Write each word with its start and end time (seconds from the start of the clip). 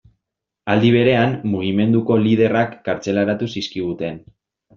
Aldi 0.75 0.87
berean, 0.95 1.35
mugimenduko 1.51 2.17
liderrak 2.23 2.75
kartzelaratu 2.89 3.51
zizkiguten. 3.59 4.19